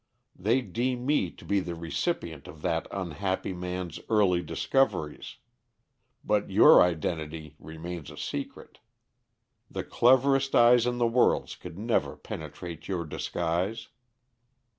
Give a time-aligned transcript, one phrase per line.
[0.35, 5.35] They deem me to be the recipient of that unhappy man's early discoveries.
[6.23, 8.79] But your identity remains a secret.
[9.69, 13.89] The cleverest eyes in the world could never penetrate your disguise."